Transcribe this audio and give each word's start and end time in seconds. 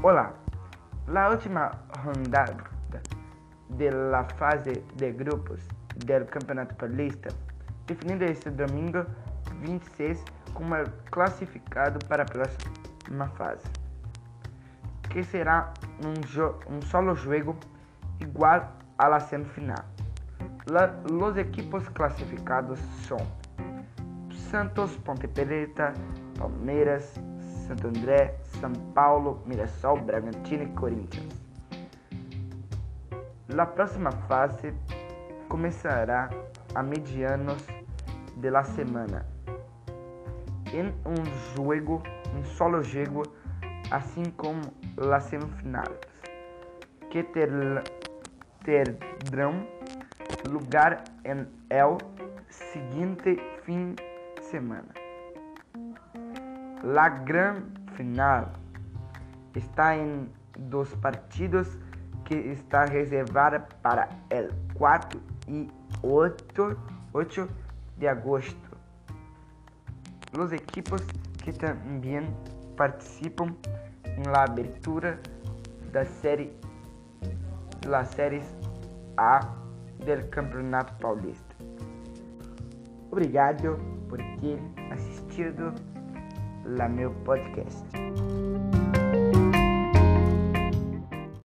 Olá, 0.00 0.32
la 1.08 1.28
última 1.28 1.72
rodada 2.04 2.56
de 3.70 3.90
la 3.90 4.22
fase 4.22 4.84
de 4.94 5.10
grupos 5.10 5.60
del 6.06 6.24
Campeonato 6.26 6.72
Paulista, 6.76 7.30
definindo 7.88 8.24
este 8.24 8.48
domingo 8.48 9.04
26 9.60 10.22
como 10.54 10.76
classificado 11.10 11.98
para 12.06 12.22
a 12.22 12.26
próxima 12.26 13.26
fase, 13.30 13.68
que 15.10 15.24
será 15.24 15.74
um, 16.04 16.72
um 16.72 16.80
solo 16.80 17.16
jogo 17.16 17.56
igual 18.20 18.70
a 18.98 19.08
la 19.08 19.18
semifinal. 19.18 19.84
La, 20.66 20.94
los 21.10 21.36
equipos 21.36 21.88
classificados 21.88 22.78
são 23.08 23.18
Santos, 24.30 24.96
Ponte 24.98 25.26
Preta, 25.26 25.92
Palmeiras, 26.38 27.14
Santo 27.66 27.88
André, 27.88 28.38
São 28.60 28.72
Paulo, 28.94 29.42
Mirassol, 29.46 30.00
Bragantino 30.00 30.64
e 30.64 30.68
Corinthians. 30.68 31.32
A 33.56 33.66
próxima 33.66 34.10
fase 34.12 34.74
começará 35.48 36.28
a 36.74 36.82
medianos 36.82 37.64
de 38.36 38.50
la 38.50 38.62
semana 38.64 39.26
em 40.72 40.92
um 41.06 41.24
jogo, 41.56 42.02
um 42.36 42.44
solo 42.44 42.82
jogo, 42.82 43.22
assim 43.90 44.24
como 44.36 44.60
las 44.96 45.24
semifinais, 45.24 45.98
que 47.10 47.22
ter, 47.22 47.48
terão 48.64 49.66
lugar 50.48 51.04
em 51.24 51.46
el 51.70 51.98
seguinte 52.50 53.38
fim 53.64 53.94
de 53.94 54.44
semana. 54.44 54.92
La 56.82 57.08
gran 57.08 57.64
final 57.98 58.52
está 59.56 59.96
em 59.96 60.30
dos 60.56 60.94
partidos 60.96 61.66
que 62.24 62.34
está 62.34 62.84
reservada 62.84 63.66
para 63.82 64.08
el 64.30 64.52
4 64.74 65.20
e 65.48 65.68
8, 66.02 66.78
8 67.12 67.48
de 67.96 68.06
agosto. 68.06 68.68
Os 70.38 70.52
equipos 70.52 71.02
que 71.42 71.52
também 71.52 72.22
participam 72.76 73.56
na 74.24 74.44
abertura 74.44 75.20
da 75.90 76.04
série 76.04 76.52
das 77.80 78.08
séries 78.08 78.44
A 79.16 79.40
do 79.98 80.28
Campeonato 80.30 80.94
Paulista. 81.00 81.56
Obrigado 83.10 83.78
por 84.08 84.18
ter 84.40 84.60
assistido 84.92 85.72
lá 86.68 86.88
meu 86.88 87.10
podcast. 87.24 87.84